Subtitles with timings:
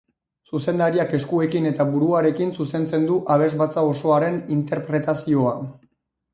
[0.51, 5.57] Zuzendariak eskuekin eta buruarekin zuzentzen du abesbatza osoaren interpretazioa.